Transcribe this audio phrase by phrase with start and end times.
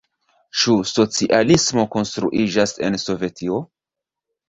[0.61, 3.65] Ĉu socialismo konstruiĝas en Sovetio?